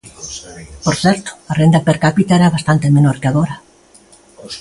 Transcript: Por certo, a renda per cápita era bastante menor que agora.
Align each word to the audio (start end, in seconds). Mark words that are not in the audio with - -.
Por 0.85 0.95
certo, 1.03 1.31
a 1.51 1.53
renda 1.61 1.83
per 1.87 1.97
cápita 2.03 2.33
era 2.39 2.53
bastante 2.55 2.93
menor 2.95 3.15
que 3.21 3.29
agora. 3.31 3.55